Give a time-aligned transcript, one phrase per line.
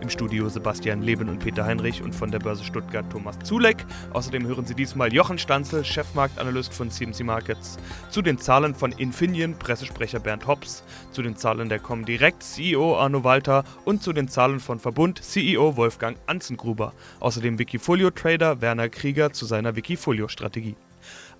[0.00, 3.84] Im Studio Sebastian Leben und Peter Heinrich und von der Börse Stuttgart Thomas Zulek.
[4.12, 7.78] Außerdem hören Sie diesmal Jochen Stanzel, Chefmarktanalyst von CMC Markets,
[8.10, 13.24] zu den Zahlen von Infineon, Pressesprecher Bernd Hobbs, zu den Zahlen der Comdirect, CEO Arno
[13.24, 16.92] Walter und zu den Zahlen von Verbund, CEO Wolfgang Anzengruber.
[17.20, 20.76] Außerdem Wikifolio-Trader Werner Krieger zu seiner Wikifolio-Strategie.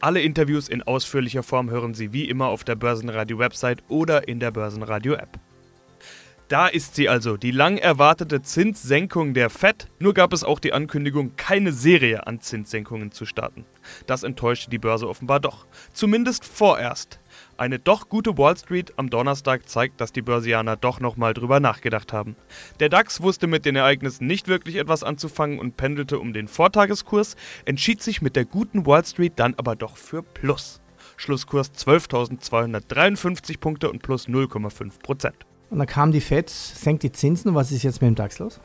[0.01, 4.51] Alle Interviews in ausführlicher Form hören Sie wie immer auf der Börsenradio-Website oder in der
[4.51, 5.41] Börsenradio-App.
[6.48, 9.87] Da ist sie also, die lang erwartete Zinssenkung der Fed.
[9.98, 13.66] Nur gab es auch die Ankündigung, keine Serie an Zinssenkungen zu starten.
[14.07, 15.66] Das enttäuschte die Börse offenbar doch.
[15.93, 17.21] Zumindest vorerst.
[17.59, 22.15] Eine doch gute Wall Street am Donnerstag zeigt, dass die Börsianer doch nochmal drüber nachgedacht
[22.15, 22.34] haben.
[22.80, 27.37] Der DAX wusste mit den Ereignissen nicht wirklich etwas anzufangen und pendelte um den Vortageskurs,
[27.66, 30.80] entschied sich mit der guten Wall Street dann aber doch für Plus.
[31.19, 35.45] Schlusskurs 12.253 Punkte und plus 0,5 Prozent.
[35.71, 37.55] Und dann kam die FED, senkt die Zinsen.
[37.55, 38.61] Was ist jetzt mit dem DAX los?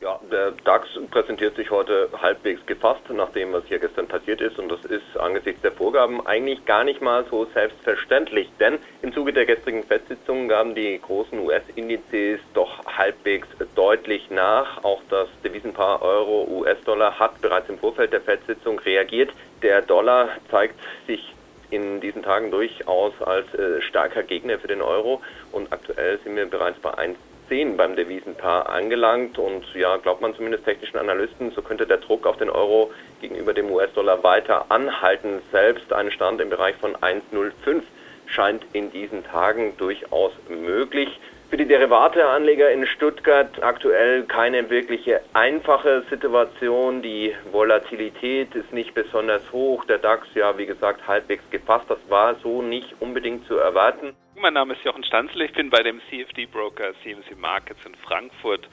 [0.00, 4.58] Ja, der DAX präsentiert sich heute halbwegs gefasst nach dem, was hier gestern passiert ist.
[4.58, 8.50] Und das ist angesichts der Vorgaben eigentlich gar nicht mal so selbstverständlich.
[8.58, 14.82] Denn im Zuge der gestrigen FED-Sitzung gaben die großen US-Indizes doch halbwegs deutlich nach.
[14.84, 19.30] Auch das Devisenpaar Euro-US-Dollar hat bereits im Vorfeld der FED-Sitzung reagiert.
[19.62, 21.34] Der Dollar zeigt sich
[21.70, 25.22] in diesen Tagen durchaus als äh, starker Gegner für den Euro.
[25.52, 29.38] Und aktuell sind wir bereits bei 1,10 beim Devisenpaar angelangt.
[29.38, 33.54] Und ja, glaubt man zumindest technischen Analysten, so könnte der Druck auf den Euro gegenüber
[33.54, 35.40] dem US-Dollar weiter anhalten.
[35.52, 37.82] Selbst ein Stand im Bereich von 1,05
[38.30, 41.08] scheint in diesen Tagen durchaus möglich.
[41.50, 47.02] Für die Derivateanleger in Stuttgart aktuell keine wirkliche einfache Situation.
[47.02, 49.84] Die Volatilität ist nicht besonders hoch.
[49.86, 51.86] Der DAX ja, wie gesagt, halbwegs gefasst.
[51.88, 54.14] Das war so nicht unbedingt zu erwarten.
[54.40, 55.42] Mein Name ist Jochen Stanzel.
[55.42, 58.68] Ich bin bei dem CFD-Broker CMC Markets in Frankfurt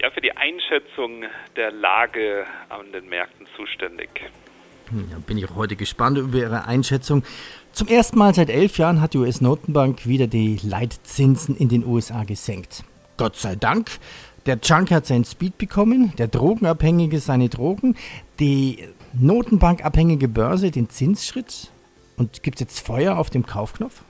[0.00, 1.24] ja, für die Einschätzung
[1.56, 4.08] der Lage an den Märkten zuständig.
[5.10, 7.24] Ja, bin ich heute gespannt über Ihre Einschätzung.
[7.74, 12.22] Zum ersten Mal seit elf Jahren hat die US-Notenbank wieder die Leitzinsen in den USA
[12.22, 12.84] gesenkt.
[13.16, 13.90] Gott sei Dank.
[14.46, 17.96] Der Junk hat seinen Speed bekommen, der Drogenabhängige seine Drogen,
[18.38, 18.78] die
[19.12, 21.72] Notenbankabhängige Börse den Zinsschritt.
[22.16, 24.02] Und gibt es jetzt Feuer auf dem Kaufknopf?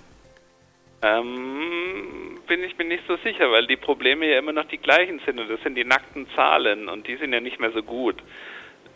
[1.01, 5.23] Ähm, bin ich mir nicht so sicher, weil die Probleme ja immer noch die gleichen
[5.25, 8.17] sind und das sind die nackten Zahlen und die sind ja nicht mehr so gut.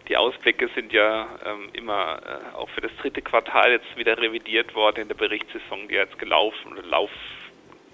[0.09, 4.75] Die Ausblicke sind ja ähm, immer äh, auch für das dritte Quartal jetzt wieder revidiert
[4.75, 7.11] worden in der Berichtssaison, die jetzt gelaufen oder lauf,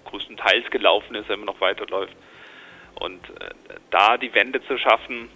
[0.04, 2.14] größtenteils gelaufen ist, immer noch weiterläuft.
[2.94, 3.50] Und äh,
[3.90, 5.28] da die Wende zu schaffen,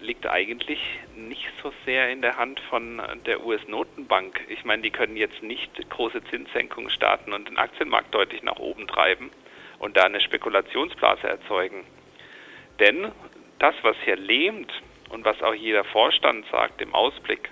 [0.00, 0.80] liegt eigentlich
[1.14, 4.40] nicht so sehr in der Hand von der US-Notenbank.
[4.48, 8.86] Ich meine, die können jetzt nicht große Zinssenkungen starten und den Aktienmarkt deutlich nach oben
[8.86, 9.30] treiben
[9.78, 11.84] und da eine Spekulationsblase erzeugen.
[12.78, 13.12] Denn
[13.58, 14.72] das, was hier lähmt,
[15.10, 17.50] und was auch jeder Vorstand sagt im Ausblick,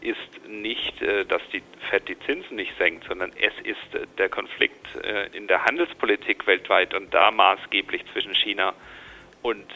[0.00, 4.28] ist nicht, äh, dass die Fed die Zinsen nicht senkt, sondern es ist äh, der
[4.28, 8.74] Konflikt äh, in der Handelspolitik weltweit und da maßgeblich zwischen China
[9.42, 9.66] und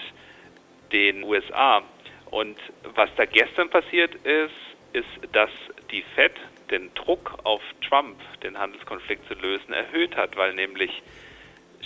[0.92, 1.82] den USA.
[2.30, 2.56] Und
[2.94, 4.54] was da gestern passiert ist,
[4.92, 5.50] ist, dass
[5.90, 6.32] die Fed
[6.70, 11.02] den Druck auf Trump, den Handelskonflikt zu lösen, erhöht hat, weil nämlich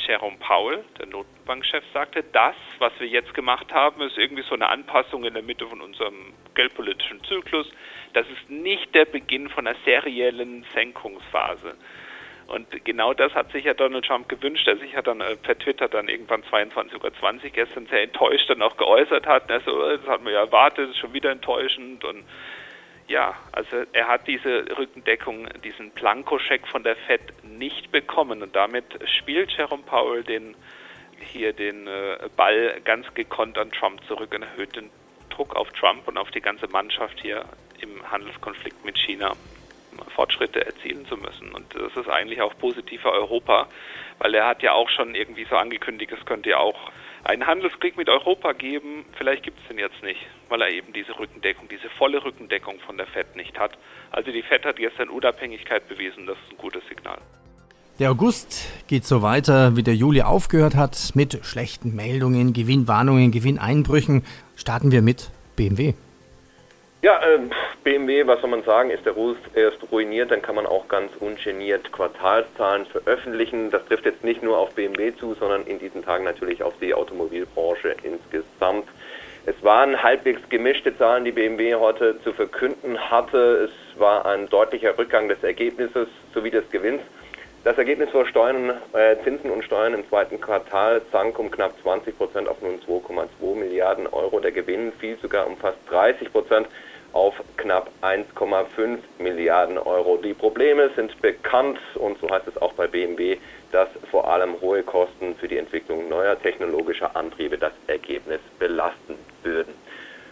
[0.07, 4.69] Jerome Powell, der Notenbankchef, sagte, das, was wir jetzt gemacht haben, ist irgendwie so eine
[4.69, 7.71] Anpassung in der Mitte von unserem geldpolitischen Zyklus.
[8.13, 11.77] Das ist nicht der Beginn von einer seriellen Senkungsphase.
[12.49, 15.59] Und genau das hat sich ja Donald Trump gewünscht, der sich ja dann äh, per
[15.59, 16.95] Twitter dann irgendwann 22.20
[17.45, 19.51] Uhr gestern sehr enttäuscht dann auch geäußert hat.
[19.51, 22.25] Also, das hat man ja erwartet, ist schon wieder enttäuschend und
[23.09, 28.85] ja, also er hat diese Rückendeckung, diesen Plankoscheck von der Fed nicht bekommen und damit
[29.19, 30.55] spielt Jerome Powell den
[31.21, 34.91] hier den äh, Ball ganz gekonnt an Trump zurück und erhöht den
[35.31, 37.44] Druck auf Trump und auf die ganze Mannschaft hier
[37.81, 39.35] im Handelskonflikt mit China
[40.15, 41.53] Fortschritte erzielen zu müssen.
[41.53, 43.69] Und das ist eigentlich auch positiv für Europa,
[44.19, 46.91] weil er hat ja auch schon irgendwie so angekündigt, es könnte ja auch
[47.25, 49.05] einen Handelskrieg mit Europa geben.
[49.17, 52.97] Vielleicht gibt es den jetzt nicht, weil er eben diese Rückendeckung, diese volle Rückendeckung von
[52.97, 53.73] der FED nicht hat.
[54.11, 57.19] Also die FED hat gestern Unabhängigkeit bewiesen, das ist ein gutes Signal.
[57.99, 64.25] Der August geht so weiter, wie der Juli aufgehört hat, mit schlechten Meldungen, Gewinnwarnungen, Gewinneinbrüchen.
[64.55, 65.95] Starten wir mit BMW.
[67.03, 67.39] Ja, äh,
[67.85, 71.12] BMW, was soll man sagen, ist der Ruf erst ruiniert, dann kann man auch ganz
[71.21, 73.71] ungeniert Quartalszahlen veröffentlichen.
[73.71, 76.94] Das trifft jetzt nicht nur auf BMW zu, sondern in diesen Tagen natürlich auf die
[76.94, 78.89] Automobilbranche insgesamt.
[79.49, 83.71] Es waren halbwegs gemischte Zahlen, die BMW heute zu verkünden hatte.
[83.71, 87.00] Es war ein deutlicher Rückgang des Ergebnisses sowie des Gewinns.
[87.65, 92.19] Das Ergebnis vor Steuern, äh, Zinsen und Steuern im zweiten Quartal sank um knapp 20
[92.19, 94.39] Prozent auf nun 2,2 Milliarden Euro.
[94.39, 96.67] Der Gewinn fiel sogar um fast 30 Prozent
[97.15, 100.19] auf knapp 1,5 Milliarden Euro.
[100.19, 103.39] Die Probleme sind bekannt und so heißt es auch bei BMW,
[103.73, 109.17] dass vor allem hohe Kosten für die Entwicklung neuer technologischer Antriebe das Ergebnis belasten
[109.55, 109.75] würden.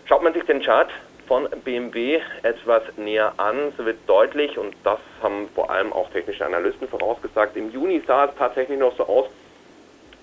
[0.06, 0.90] Schaut man sich den Chart
[1.26, 6.46] von BMW etwas näher an, so wird deutlich, und das haben vor allem auch technische
[6.46, 9.26] Analysten vorausgesagt, im Juni sah es tatsächlich noch so aus,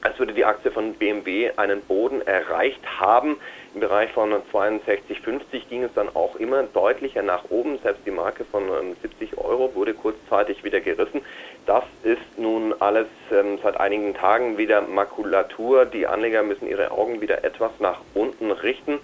[0.01, 3.37] als würde die Aktie von BMW einen Boden erreicht haben.
[3.73, 7.79] Im Bereich von 62,50 ging es dann auch immer deutlicher nach oben.
[7.79, 8.63] Selbst die Marke von
[9.01, 11.21] 70 ähm, Euro wurde kurzzeitig wieder gerissen.
[11.65, 15.85] Das ist nun alles ähm, seit einigen Tagen wieder Makulatur.
[15.85, 18.99] Die Anleger müssen ihre Augen wieder etwas nach unten richten.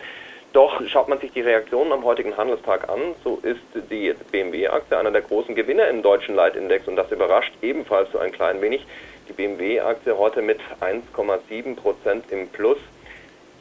[0.54, 3.62] Doch schaut man sich die Reaktionen am heutigen Handelstag an, so ist
[3.92, 8.32] die BMW-Aktie einer der großen Gewinner im deutschen Leitindex und das überrascht ebenfalls so ein
[8.32, 8.84] klein wenig.
[9.28, 12.80] Die BMW-Aktie heute mit 1,7 Prozent im Plus.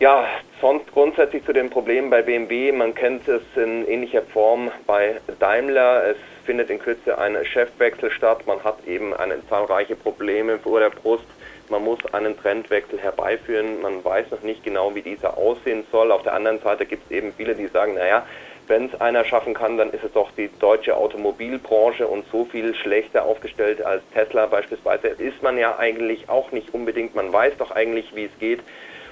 [0.01, 0.27] Ja,
[0.61, 2.71] sonst grundsätzlich zu den Problemen bei BMW.
[2.71, 6.05] Man kennt es in ähnlicher Form bei Daimler.
[6.11, 8.47] Es findet in Kürze ein Chefwechsel statt.
[8.47, 11.25] Man hat eben eine zahlreiche Probleme vor der Brust
[11.71, 13.83] man muss einen Trendwechsel herbeiführen.
[13.83, 16.13] Man weiß noch nicht genau, wie dieser aussehen soll.
[16.13, 18.27] Auf der anderen Seite gibt es eben viele, die sagen, naja,
[18.67, 22.75] wenn es einer schaffen kann, dann ist es doch die deutsche Automobilbranche und so viel
[22.75, 27.15] schlechter aufgestellt als Tesla beispielsweise ist man ja eigentlich auch nicht unbedingt.
[27.15, 28.61] Man weiß doch eigentlich, wie es geht.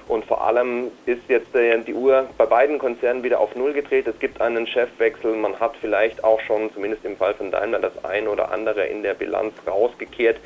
[0.07, 4.07] Und vor allem ist jetzt äh, die Uhr bei beiden Konzernen wieder auf Null gedreht.
[4.07, 5.35] Es gibt einen Chefwechsel.
[5.35, 9.03] Man hat vielleicht auch schon, zumindest im Fall von Daimler, das ein oder andere in
[9.03, 10.37] der Bilanz rausgekehrt.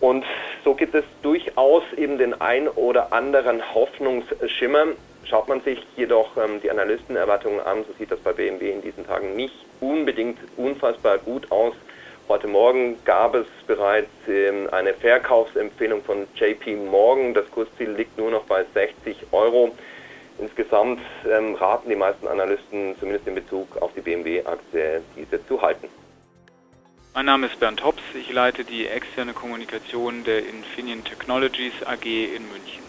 [0.00, 0.24] Und
[0.64, 4.86] so gibt es durchaus eben den ein oder anderen Hoffnungsschimmer.
[5.24, 9.06] Schaut man sich jedoch ähm, die Analystenerwartungen an, so sieht das bei BMW in diesen
[9.06, 11.74] Tagen nicht unbedingt unfassbar gut aus.
[12.28, 17.32] Heute Morgen gab es bereits ähm, eine Verkaufsempfehlung von JP Morgan.
[17.32, 19.74] Das Kursziel liegt nur noch bei 60 Euro.
[20.38, 25.88] Insgesamt ähm, raten die meisten Analysten, zumindest in Bezug auf die BMW-Aktie, diese zu halten.
[27.14, 32.46] Mein Name ist Bernd Hops, ich leite die externe Kommunikation der Infineon Technologies AG in
[32.52, 32.87] München.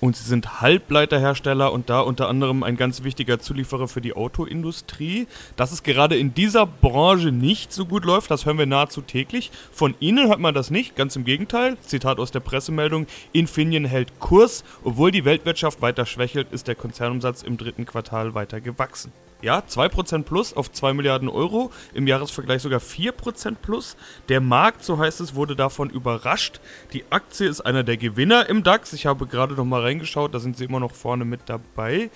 [0.00, 5.26] Und sie sind Halbleiterhersteller und da unter anderem ein ganz wichtiger Zulieferer für die Autoindustrie.
[5.56, 9.50] Dass es gerade in dieser Branche nicht so gut läuft, das hören wir nahezu täglich.
[9.70, 11.76] Von Ihnen hört man das nicht, ganz im Gegenteil.
[11.82, 14.64] Zitat aus der Pressemeldung: Infineon hält Kurs.
[14.84, 19.12] Obwohl die Weltwirtschaft weiter schwächelt, ist der Konzernumsatz im dritten Quartal weiter gewachsen.
[19.42, 23.96] Ja, 2% plus auf 2 Milliarden Euro, im Jahresvergleich sogar 4% plus.
[24.28, 26.60] Der Markt, so heißt es, wurde davon überrascht.
[26.92, 28.92] Die Aktie ist einer der Gewinner im DAX.
[28.92, 32.10] Ich habe gerade noch mal reingeschaut, da sind sie immer noch vorne mit dabei.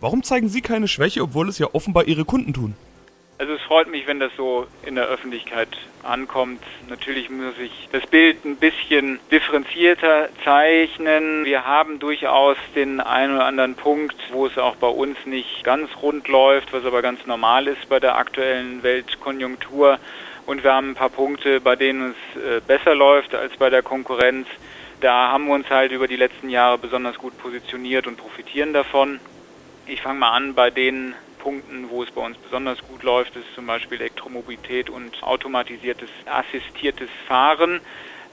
[0.00, 2.74] Warum zeigen Sie keine Schwäche, obwohl es ja offenbar Ihre Kunden tun?
[3.40, 5.68] Also es freut mich, wenn das so in der Öffentlichkeit
[6.02, 6.60] ankommt.
[6.88, 11.44] Natürlich muss ich das Bild ein bisschen differenzierter zeichnen.
[11.44, 15.88] Wir haben durchaus den einen oder anderen Punkt, wo es auch bei uns nicht ganz
[16.02, 20.00] rund läuft, was aber ganz normal ist bei der aktuellen Weltkonjunktur.
[20.44, 23.84] Und wir haben ein paar Punkte, bei denen es äh, besser läuft als bei der
[23.84, 24.48] Konkurrenz.
[25.00, 29.20] Da haben wir uns halt über die letzten Jahre besonders gut positioniert und profitieren davon.
[29.86, 33.54] Ich fange mal an bei den Punkten, wo es bei uns besonders gut läuft, ist
[33.54, 37.80] zum Beispiel Elektromobilität und automatisiertes assistiertes Fahren.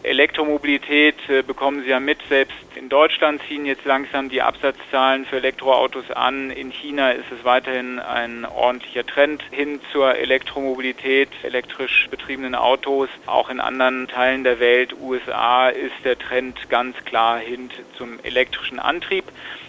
[0.06, 2.20] Elektromobilität äh, bekommen Sie ja mit.
[2.30, 6.52] Selbst in Deutschland ziehen jetzt langsam die Absatzzahlen für Elektroautos an.
[6.52, 13.10] In China ist es weiterhin ein ordentlicher Trend hin zur Elektromobilität, elektrisch betriebenen Autos.
[13.26, 18.80] Auch in anderen Teilen der Welt, USA, ist der Trend ganz klar hin zum elektrischen
[18.80, 19.26] Antrieb.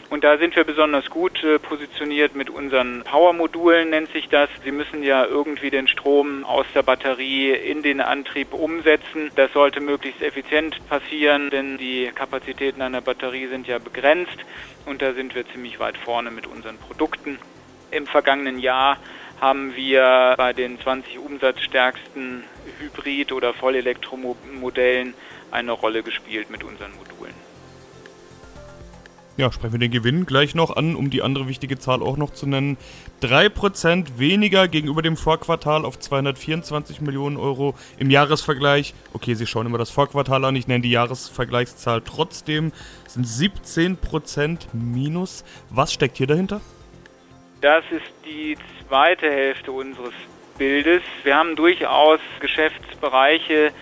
[0.09, 4.49] Und da sind wir besonders gut äh, positioniert mit unseren Power-Modulen, nennt sich das.
[4.63, 9.33] Sie müssen ja irgendwie den Strom aus der Batterie in den Antrieb umsetzen.
[9.35, 14.39] Das sollte möglichst effizient passieren, denn die Kapazitäten einer Batterie sind ja begrenzt.
[14.85, 17.39] Und da sind wir ziemlich weit vorne mit unseren Produkten.
[17.91, 18.99] Im vergangenen Jahr
[19.41, 22.45] haben wir bei den 20 umsatzstärksten
[22.79, 25.15] Hybrid- oder Vollelektromodellen
[25.51, 27.46] eine Rolle gespielt mit unseren Modulen.
[29.39, 32.33] Ja, sprechen wir den Gewinn gleich noch an, um die andere wichtige Zahl auch noch
[32.33, 32.79] zu nennen.
[33.21, 38.95] 3% weniger gegenüber dem Vorquartal auf 224 Millionen Euro im Jahresvergleich.
[39.13, 42.73] Okay, Sie schauen immer das Vorquartal an, ich nenne die Jahresvergleichszahl trotzdem.
[43.07, 45.45] Sind 17% minus.
[45.69, 46.63] Was steckt hier dahinter?
[47.61, 48.57] Das ist die
[48.89, 50.15] zweite Hälfte unseres
[50.57, 51.03] Bildes.
[51.25, 53.73] Wir haben durchaus Geschäftsbereiche,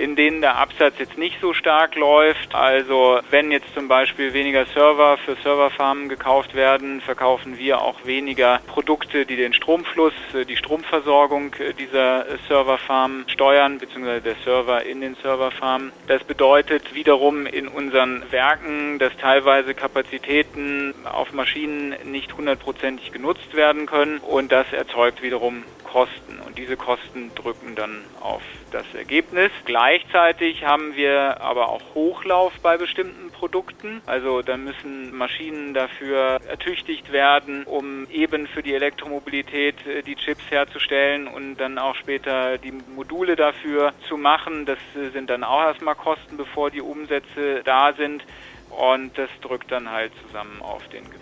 [0.00, 2.54] in denen der Absatz jetzt nicht so stark läuft.
[2.54, 8.60] Also wenn jetzt zum Beispiel weniger Server für Serverfarmen gekauft werden, verkaufen wir auch weniger
[8.66, 15.02] Produkte, die den Stromfluss, äh, die Stromversorgung äh, dieser Serverfarmen steuern, beziehungsweise der Server in
[15.02, 15.92] den Serverfarmen.
[16.06, 23.84] Das bedeutet wiederum in unseren Werken, dass teilweise Kapazitäten auf Maschinen nicht hundertprozentig genutzt werden
[23.84, 29.50] können und das erzeugt wiederum Kosten und diese Kosten drücken dann auf das Ergebnis.
[29.64, 34.00] Gleichzeitig haben wir aber auch Hochlauf bei bestimmten Produkten.
[34.06, 40.44] Also da müssen Maschinen dafür ertüchtigt werden, um eben für die Elektromobilität äh, die Chips
[40.50, 44.66] herzustellen und dann auch später die Module dafür zu machen.
[44.66, 48.24] Das äh, sind dann auch erstmal Kosten, bevor die Umsätze da sind.
[48.70, 51.19] Und das drückt dann halt zusammen auf den Gewinn.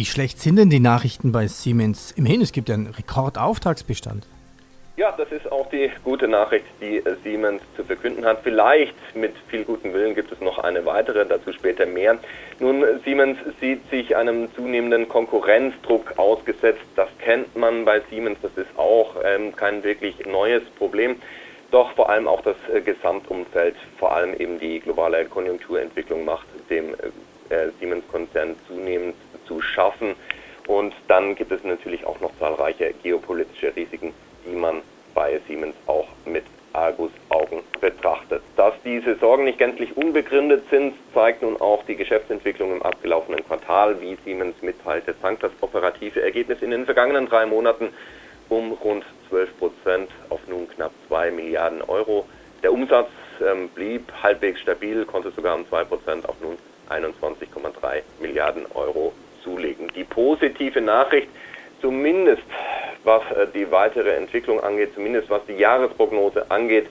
[0.00, 2.12] Wie schlecht sind denn die Nachrichten bei Siemens?
[2.12, 4.26] Immerhin, es gibt einen Rekordauftragsbestand.
[4.96, 8.38] Ja, das ist auch die gute Nachricht, die Siemens zu verkünden hat.
[8.42, 12.18] Vielleicht mit viel gutem Willen gibt es noch eine weitere, dazu später mehr.
[12.60, 16.80] Nun, Siemens sieht sich einem zunehmenden Konkurrenzdruck ausgesetzt.
[16.96, 21.16] Das kennt man bei Siemens, das ist auch ähm, kein wirklich neues Problem.
[21.72, 26.94] Doch vor allem auch das äh, Gesamtumfeld, vor allem eben die globale Konjunkturentwicklung macht dem
[27.50, 29.14] äh, Siemens-Konzern zunehmend
[29.50, 30.14] zu schaffen.
[30.68, 34.14] Und dann gibt es natürlich auch noch zahlreiche geopolitische Risiken,
[34.46, 34.82] die man
[35.14, 38.42] bei Siemens auch mit Argusaugen betrachtet.
[38.56, 44.00] Dass diese Sorgen nicht gänzlich unbegründet sind, zeigt nun auch die Geschäftsentwicklung im abgelaufenen Quartal.
[44.00, 47.88] Wie Siemens mitteilte, sank das operative Ergebnis in den vergangenen drei Monaten
[48.48, 52.26] um rund 12 Prozent auf nun knapp 2 Milliarden Euro.
[52.62, 53.08] Der Umsatz
[53.40, 56.56] ähm, blieb halbwegs stabil, konnte sogar um 2 Prozent auf nun
[56.88, 59.88] 21,3 Milliarden Euro zulegen.
[59.94, 61.28] Die positive Nachricht,
[61.80, 62.42] zumindest
[63.04, 66.86] was äh, die weitere Entwicklung angeht, zumindest was die Jahresprognose angeht,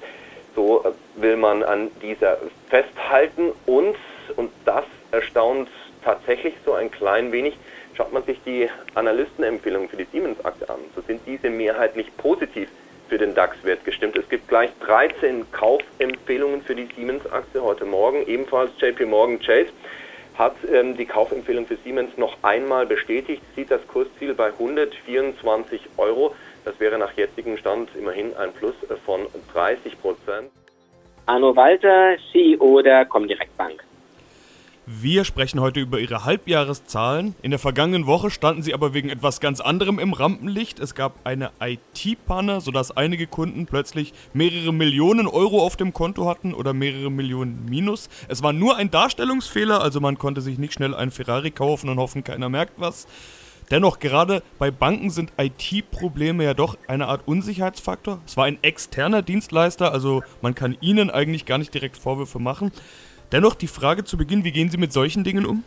[0.56, 2.38] so äh, will man an dieser
[2.70, 3.96] festhalten und,
[4.36, 5.70] und das erstaunt
[6.03, 7.58] tatsächlich so ein klein wenig,
[7.96, 12.70] schaut man sich die Analystenempfehlungen für die Siemens-Aktie an, so sind diese mehrheitlich positiv
[13.10, 14.15] für den DAX-Wert gestimmt.
[14.18, 19.72] Es gibt gleich 13 Kaufempfehlungen für die Siemens-Aktie heute Morgen, ebenfalls JP Morgan Chase
[20.39, 26.34] hat ähm, die Kaufempfehlung für Siemens noch einmal bestätigt, sieht das Kursziel bei 124 Euro.
[26.63, 28.74] Das wäre nach jetzigem Stand immerhin ein Plus
[29.05, 30.50] von 30 Prozent.
[31.25, 33.84] Arno Walter, CEO der Comdirect Bank.
[34.91, 37.36] Wir sprechen heute über Ihre Halbjahreszahlen.
[37.43, 40.79] In der vergangenen Woche standen Sie aber wegen etwas ganz anderem im Rampenlicht.
[40.79, 46.55] Es gab eine IT-Panne, sodass einige Kunden plötzlich mehrere Millionen Euro auf dem Konto hatten
[46.55, 48.10] oder mehrere Millionen Minus.
[48.29, 52.00] Es war nur ein Darstellungsfehler, also man konnte sich nicht schnell einen Ferrari kaufen und
[52.00, 53.05] hoffen, keiner merkt was.
[53.69, 58.22] Dennoch, gerade bei Banken sind IT-Probleme ja doch eine Art Unsicherheitsfaktor.
[58.25, 62.72] Es war ein externer Dienstleister, also man kann ihnen eigentlich gar nicht direkt Vorwürfe machen.
[63.31, 65.63] Dennoch die Frage zu Beginn, wie gehen Sie mit solchen Dingen um?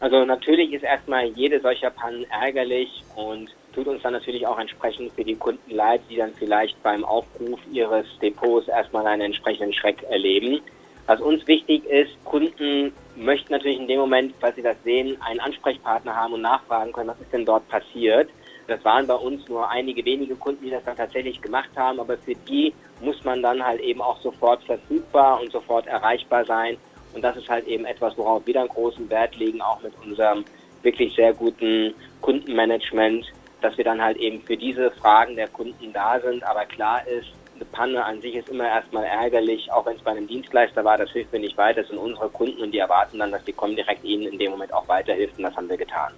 [0.00, 5.12] Also natürlich ist erstmal jede solcher Pannen ärgerlich und tut uns dann natürlich auch entsprechend
[5.14, 10.02] für die Kunden leid, die dann vielleicht beim Aufruf ihres Depots erstmal einen entsprechenden Schreck
[10.10, 10.60] erleben.
[11.06, 15.40] Was uns wichtig ist, Kunden möchten natürlich in dem Moment, falls sie das sehen, einen
[15.40, 18.28] Ansprechpartner haben und nachfragen können, was ist denn dort passiert.
[18.66, 22.18] Das waren bei uns nur einige wenige Kunden, die das dann tatsächlich gemacht haben, aber
[22.18, 26.76] für die muss man dann halt eben auch sofort verfügbar und sofort erreichbar sein
[27.12, 30.44] und das ist halt eben etwas, worauf wir dann großen Wert legen, auch mit unserem
[30.82, 33.26] wirklich sehr guten Kundenmanagement,
[33.60, 36.44] dass wir dann halt eben für diese Fragen der Kunden da sind.
[36.44, 40.12] Aber klar ist, eine Panne an sich ist immer erstmal ärgerlich, auch wenn es bei
[40.12, 43.18] einem Dienstleister war, das hilft mir nicht weiter, das sind unsere Kunden und die erwarten
[43.18, 46.14] dann, dass die Comdirect ihnen in dem Moment auch weiterhilft und das haben wir getan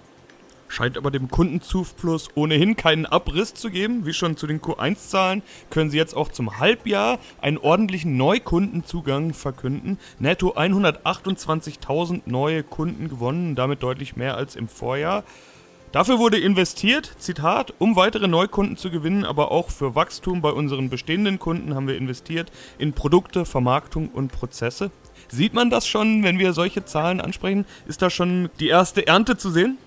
[0.71, 4.05] scheint aber dem Kundenzufluss ohnehin keinen Abriss zu geben.
[4.05, 9.99] Wie schon zu den Q1-Zahlen können Sie jetzt auch zum Halbjahr einen ordentlichen Neukundenzugang verkünden.
[10.19, 15.23] Netto 128.000 neue Kunden gewonnen, damit deutlich mehr als im Vorjahr.
[15.91, 20.89] Dafür wurde investiert, Zitat, um weitere Neukunden zu gewinnen, aber auch für Wachstum bei unseren
[20.89, 24.89] bestehenden Kunden haben wir investiert in Produkte, Vermarktung und Prozesse.
[25.27, 27.65] Sieht man das schon, wenn wir solche Zahlen ansprechen?
[27.87, 29.77] Ist da schon die erste Ernte zu sehen?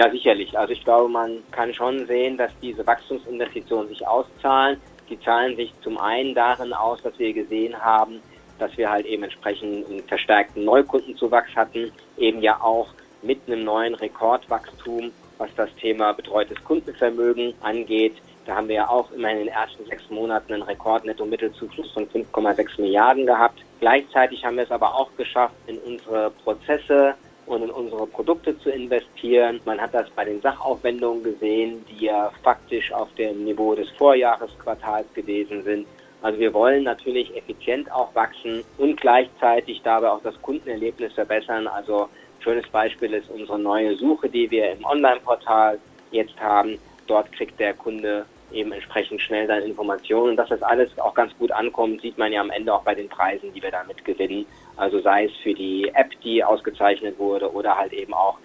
[0.00, 0.58] Ja, sicherlich.
[0.58, 4.80] Also ich glaube, man kann schon sehen, dass diese Wachstumsinvestitionen sich auszahlen.
[5.10, 8.22] Die zahlen sich zum einen darin aus, dass wir gesehen haben,
[8.58, 12.88] dass wir halt eben entsprechend einen verstärkten Neukundenzuwachs hatten, eben ja auch
[13.20, 18.14] mit einem neuen Rekordwachstum, was das Thema betreutes Kundenvermögen angeht.
[18.46, 22.80] Da haben wir ja auch immer in den ersten sechs Monaten einen Rekordnetto-Mittelzufluss von 5,6
[22.80, 23.60] Milliarden gehabt.
[23.80, 27.16] Gleichzeitig haben wir es aber auch geschafft, in unsere Prozesse
[27.50, 29.60] und in unsere Produkte zu investieren.
[29.64, 35.12] Man hat das bei den Sachaufwendungen gesehen, die ja faktisch auf dem Niveau des Vorjahresquartals
[35.14, 35.86] gewesen sind.
[36.22, 41.66] Also wir wollen natürlich effizient auch wachsen und gleichzeitig dabei auch das Kundenerlebnis verbessern.
[41.66, 45.78] Also ein schönes Beispiel ist unsere neue Suche, die wir im Online-Portal
[46.10, 46.78] jetzt haben.
[47.06, 50.30] Dort kriegt der Kunde eben entsprechend schnell dann Informationen.
[50.30, 52.94] Und dass das alles auch ganz gut ankommt, sieht man ja am Ende auch bei
[52.94, 54.46] den Preisen, die wir damit gewinnen.
[54.80, 58.38] Also sei es für die App, die ausgezeichnet wurde, oder halt eben auch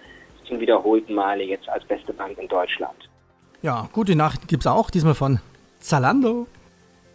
[0.46, 3.08] zum wiederholten Male jetzt als beste Bank in Deutschland.
[3.62, 5.40] Ja, gute Nachrichten gibt es auch, diesmal von
[5.80, 6.46] Zalando.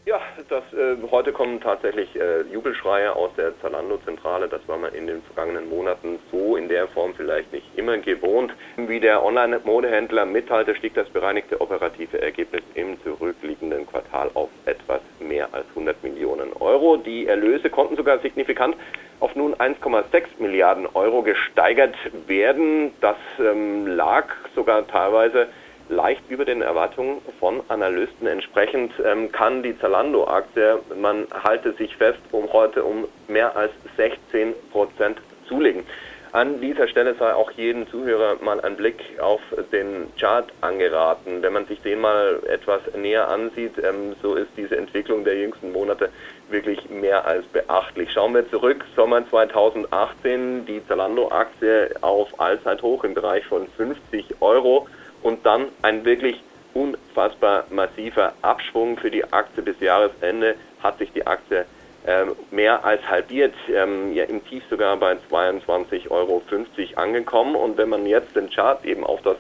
[0.08, 4.48] Ja, das, äh, heute kommen tatsächlich äh, Jubelschreie aus der Zalando-Zentrale.
[4.48, 8.52] Das war man in den vergangenen Monaten so in der Form vielleicht nicht immer gewohnt.
[8.78, 15.48] Wie der Online-Modehändler mitteilte, stieg das bereinigte operative Ergebnis im zurückliegenden Quartal auf etwas mehr
[15.52, 16.98] als 100 Millionen Euro.
[16.98, 18.76] Die Erlöse konnten sogar signifikant
[19.22, 20.04] auf nun 1,6
[20.40, 21.96] Milliarden Euro gesteigert
[22.28, 22.92] werden.
[23.00, 24.26] Das ähm, lag
[24.56, 25.48] sogar teilweise
[25.90, 28.26] leicht über den Erwartungen von Analysten.
[28.28, 34.54] Entsprechend ähm, kann die Zalando-Aktie, man halte sich fest, um heute um mehr als 16
[34.72, 35.84] Prozent zulegen.
[36.34, 39.42] An dieser Stelle sei auch jedem Zuhörer mal ein Blick auf
[39.74, 41.42] den Chart angeraten.
[41.42, 45.74] Wenn man sich den mal etwas näher ansieht, ähm, so ist diese Entwicklung der jüngsten
[45.74, 46.10] Monate
[46.50, 48.14] wirklich mehr als beachtlich.
[48.14, 54.88] Schauen wir zurück, Sommer 2018, die Zalando-Aktie auf Allzeithoch im Bereich von 50 Euro
[55.24, 56.42] und dann ein wirklich
[56.74, 61.66] unfassbar massiver Abschwung für die Aktie bis Jahresende hat sich die Aktie
[62.50, 66.42] mehr als halbiert, ähm, ja im Tief sogar bei 22,50 Euro
[66.96, 67.56] angekommen.
[67.56, 69.38] Und wenn man jetzt den Chart eben auf das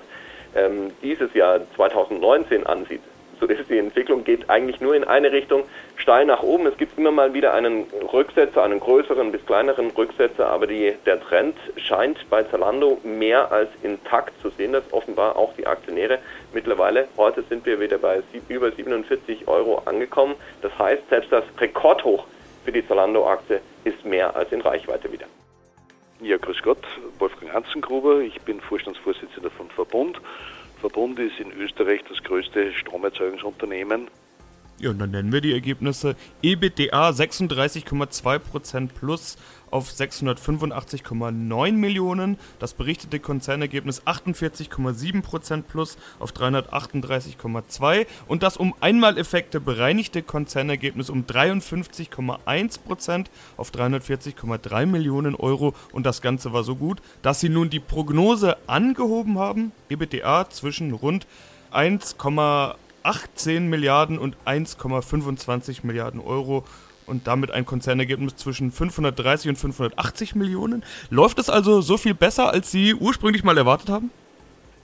[0.55, 3.01] ähm, dieses Jahr 2019 ansieht,
[3.41, 5.63] so ist die Entwicklung, geht eigentlich nur in eine Richtung,
[5.95, 6.67] steil nach oben.
[6.67, 11.19] Es gibt immer mal wieder einen Rücksetzer, einen größeren bis kleineren Rücksetzer, aber die, der
[11.19, 16.19] Trend scheint bei Zalando mehr als intakt zu sehen, dass offenbar auch die Aktionäre
[16.53, 20.35] mittlerweile, heute sind wir wieder bei über 47 Euro angekommen.
[20.61, 22.27] Das heißt, selbst das Rekordhoch
[22.63, 25.25] für die Zalando-Aktie ist mehr als in Reichweite wieder.
[26.21, 26.85] Ja, grüß Gott,
[27.17, 30.21] Wolfgang Hanzengruber, ich bin Vorstandsvorsitzender von Verbund.
[30.79, 34.07] Verbund ist in Österreich das größte Stromerzeugungsunternehmen.
[34.79, 36.15] Ja, und dann nennen wir die Ergebnisse.
[36.41, 39.37] EBITDA 36,2% plus
[39.71, 42.37] auf 685,9 Millionen.
[42.59, 53.25] Das berichtete Konzernergebnis 48,7% plus auf 338,2 und das um Einmaleffekte bereinigte Konzernergebnis um 53,1%
[53.57, 58.57] auf 340,3 Millionen Euro und das Ganze war so gut, dass sie nun die Prognose
[58.67, 59.71] angehoben haben.
[59.89, 61.25] EBITDA zwischen rund
[63.03, 66.65] 1,18 Milliarden und 1,25 Milliarden Euro
[67.05, 70.83] und damit ein Konzernergebnis zwischen 530 und 580 Millionen.
[71.09, 74.11] Läuft es also so viel besser, als Sie ursprünglich mal erwartet haben?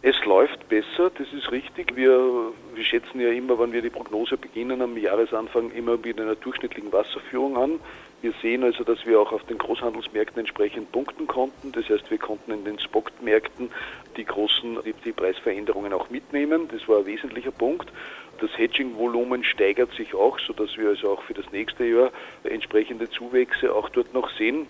[0.04, 1.96] Es läuft besser, das ist richtig.
[1.96, 6.36] Wir, wir schätzen ja immer, wenn wir die Prognose beginnen, am Jahresanfang immer mit einer
[6.36, 7.80] durchschnittlichen Wasserführung an.
[8.22, 11.72] Wir sehen also, dass wir auch auf den Großhandelsmärkten entsprechend punkten konnten.
[11.72, 13.72] Das heißt, wir konnten in den Spotmärkten
[14.18, 16.68] die großen die, die Preisveränderungen auch mitnehmen.
[16.72, 17.92] Das war ein wesentlicher Punkt.
[18.40, 22.12] Das Hedging-Volumen steigert sich auch, sodass wir also auch für das nächste Jahr
[22.44, 24.68] entsprechende Zuwächse auch dort noch sehen.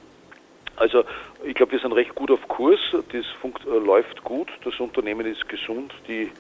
[0.78, 1.04] Also
[1.44, 5.26] ich glaube, wir sind recht gut auf Kurs, das funkt, äh, läuft gut, das Unternehmen
[5.26, 6.32] ist gesund, die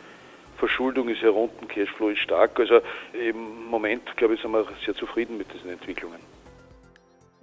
[0.57, 2.59] Verschuldung ist herunter, Cashflow ist stark.
[2.59, 2.79] Also
[3.13, 6.19] im Moment, glaube ich, sind wir sehr zufrieden mit diesen Entwicklungen.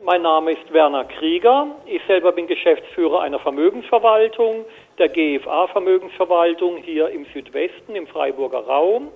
[0.04, 1.66] Mein Name ist Werner Krieger.
[1.86, 4.64] Ich selber bin Geschäftsführer einer Vermögensverwaltung,
[4.98, 9.08] der GFA Vermögensverwaltung hier im Südwesten, im Freiburger Raum.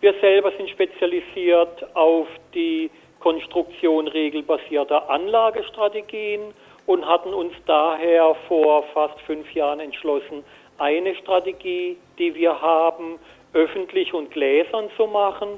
[0.00, 6.54] Wir selber sind spezialisiert auf die Konstruktion regelbasierter Anlagestrategien
[6.86, 10.44] und hatten uns daher vor fast fünf Jahren entschlossen,
[10.78, 13.18] eine Strategie, die wir haben,
[13.52, 15.48] öffentlich und gläsern zu machen.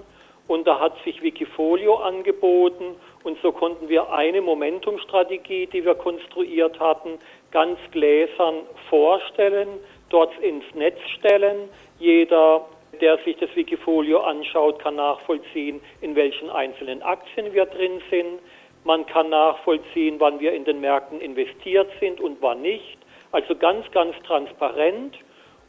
[0.48, 6.78] Und da hat sich Wikifolio angeboten und so konnten wir eine Momentum-Strategie, die wir konstruiert
[6.80, 7.18] hatten,
[7.52, 8.56] ganz gläsern
[8.90, 9.68] vorstellen,
[10.10, 11.68] dort ins Netz stellen.
[12.00, 12.66] Jeder
[13.00, 18.38] der sich das Wikifolio anschaut, kann nachvollziehen, in welchen einzelnen Aktien wir drin sind.
[18.84, 22.98] Man kann nachvollziehen, wann wir in den Märkten investiert sind und wann nicht.
[23.30, 25.16] Also ganz, ganz transparent.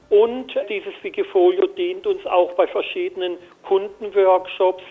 [0.10, 4.84] Und dieses Wikifolio dient uns auch bei verschiedenen Kundenworkshops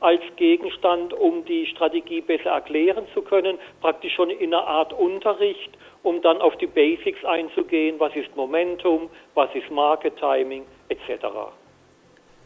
[0.00, 5.70] als Gegenstand, um die Strategie besser erklären zu können, praktisch schon in einer Art Unterricht,
[6.02, 11.26] um dann auf die Basics einzugehen, was ist Momentum, was ist Market Timing etc.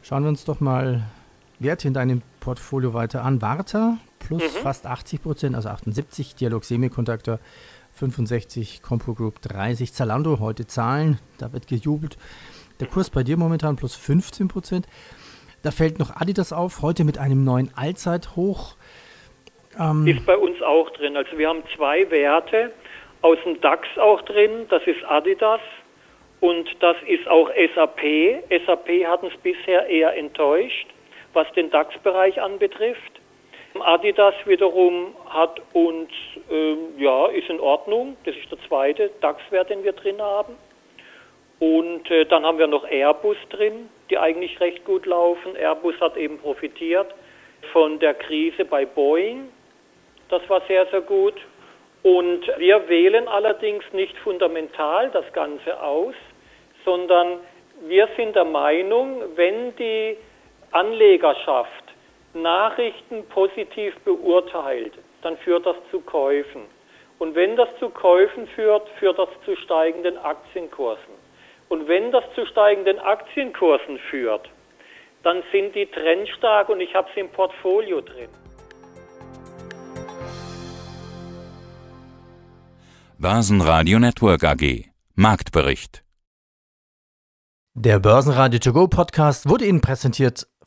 [0.03, 1.03] Schauen wir uns doch mal
[1.63, 3.43] Werte in deinem Portfolio weiter an.
[3.43, 4.63] Warta plus mhm.
[4.63, 7.39] fast 80 Prozent, also 78, Dialog Semiconductor
[7.93, 12.17] 65, Compro Group 30, Zalando heute Zahlen, da wird gejubelt.
[12.81, 14.87] Der Kurs bei dir momentan plus 15 Prozent.
[15.63, 18.77] Da fällt noch Adidas auf, heute mit einem neuen Allzeithoch.
[19.79, 21.17] Ähm ist bei uns auch drin.
[21.17, 22.73] Also wir haben zwei Werte
[23.21, 24.67] aus dem DAX auch drin.
[24.69, 25.61] Das ist Adidas
[26.41, 28.01] und das ist auch SAP.
[28.67, 30.89] SAP hat uns bisher eher enttäuscht,
[31.33, 33.21] was den DAX-Bereich anbetrifft.
[33.81, 36.11] Adidas wiederum hat uns,
[36.51, 38.17] ähm, ja, ist in Ordnung.
[38.25, 40.57] Das ist der zweite DAX-Wert, den wir drin haben.
[41.59, 45.57] Und äh, dann haben wir noch Airbus drin, die eigentlich recht gut laufen.
[45.57, 47.15] Airbus hat eben profitiert
[47.73, 49.49] von der Krise bei Boeing.
[50.29, 51.35] Das war sehr, sehr gut.
[52.03, 56.15] Und wir wählen allerdings nicht fundamental das Ganze aus,
[56.85, 57.39] sondern
[57.87, 60.17] wir sind der Meinung, wenn die
[60.73, 61.85] Anlegerschaft
[62.35, 66.63] Nachrichten positiv beurteilt, dann führt das zu Käufen.
[67.19, 71.15] Und wenn das zu Käufen führt, führt das zu steigenden Aktienkursen.
[71.69, 74.49] Und wenn das zu steigenden Aktienkursen führt,
[75.23, 78.29] dann sind die trendstark und ich habe sie im Portfolio drin.
[83.19, 86.03] Börsenradio Network AG Marktbericht
[87.75, 90.47] Der Börsenradio To Go Podcast wurde Ihnen präsentiert